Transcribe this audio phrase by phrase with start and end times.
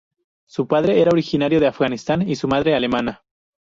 [0.47, 3.23] Su padre era originario de Afganistán y su madre, alemana.